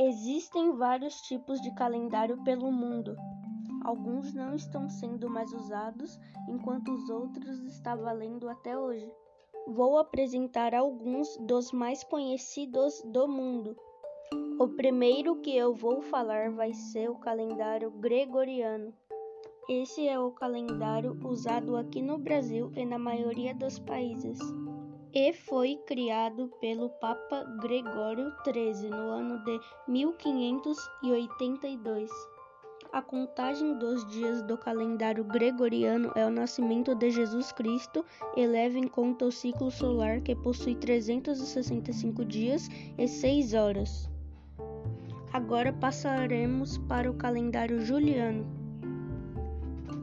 [0.00, 3.16] Existem vários tipos de calendário pelo mundo.
[3.84, 6.16] Alguns não estão sendo mais usados,
[6.48, 9.10] enquanto os outros estão valendo até hoje.
[9.66, 13.76] Vou apresentar alguns dos mais conhecidos do mundo.
[14.60, 18.94] O primeiro que eu vou falar vai ser o calendário gregoriano.
[19.68, 24.38] Esse é o calendário usado aqui no Brasil e na maioria dos países
[25.18, 29.58] e foi criado pelo Papa Gregório XIII no ano de
[29.88, 32.08] 1582.
[32.92, 38.04] A contagem dos dias do calendário gregoriano é o nascimento de Jesus Cristo
[38.36, 44.08] e leva em conta o ciclo solar que possui 365 dias e 6 horas.
[45.32, 48.46] Agora passaremos para o calendário juliano.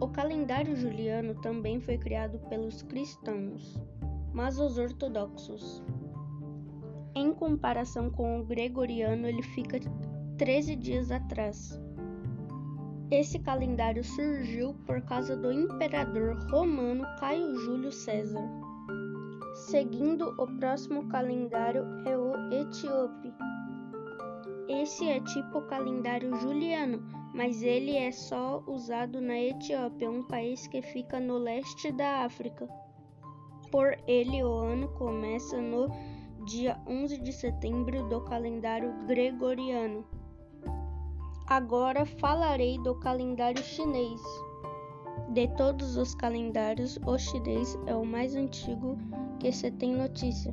[0.00, 3.78] O calendário juliano também foi criado pelos cristãos
[4.36, 5.82] mas os ortodoxos.
[7.14, 9.80] Em comparação com o gregoriano, ele fica
[10.36, 11.80] 13 dias atrás.
[13.10, 18.46] Esse calendário surgiu por causa do imperador romano Caio Júlio César.
[19.54, 23.32] Seguindo, o próximo calendário é o etíope.
[24.68, 30.82] Esse é tipo calendário juliano, mas ele é só usado na Etiópia, um país que
[30.82, 32.68] fica no leste da África.
[33.70, 35.90] Por ele, o ano começa no
[36.46, 40.02] dia 11 de setembro do calendário gregoriano.
[41.46, 44.20] Agora falarei do calendário chinês.
[45.30, 48.98] De todos os calendários, o chinês é o mais antigo
[49.38, 50.52] que se tem notícia.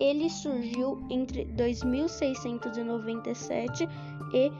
[0.00, 3.88] Ele surgiu entre 2697
[4.32, 4.50] e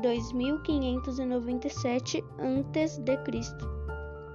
[0.00, 3.77] 2597 a.C.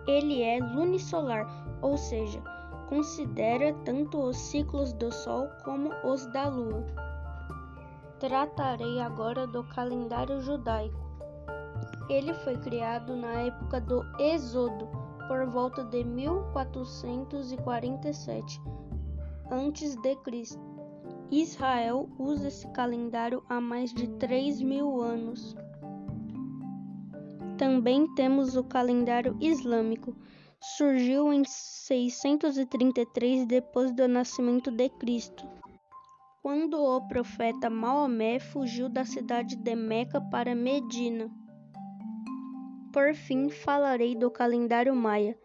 [0.07, 1.45] Ele é lunisolar,
[1.81, 2.41] ou seja,
[2.89, 6.85] considera tanto os ciclos do Sol como os da Lua.
[8.19, 11.01] Tratarei agora do calendário judaico.
[12.09, 14.89] Ele foi criado na época do Êxodo,
[15.27, 18.61] por volta de 1447
[19.49, 20.57] a.C.
[21.31, 25.32] Israel usa esse calendário há mais de 3 mil anos.
[27.63, 30.13] Também temos o calendário islâmico,
[30.75, 35.47] surgiu em 633 depois do nascimento de Cristo,
[36.41, 41.31] quando o profeta Maomé fugiu da cidade de Meca para Medina.
[42.91, 45.39] Por fim, falarei do calendário maia.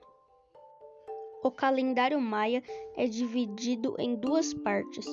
[1.45, 2.65] O calendário maia
[2.97, 5.07] é dividido em duas partes.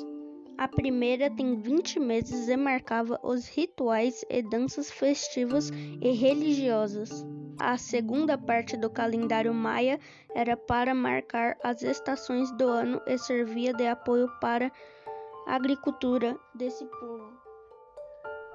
[0.58, 7.26] A primeira tem 20 meses e marcava os rituais e danças festivas e religiosas.
[7.60, 10.00] A segunda parte do calendário maia
[10.34, 14.72] era para marcar as estações do ano e servia de apoio para
[15.46, 17.34] a agricultura desse povo.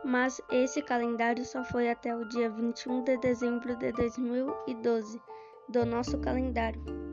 [0.03, 5.21] Mas esse calendário só foi até o dia 21 de dezembro de 2012
[5.69, 7.09] do nosso calendário.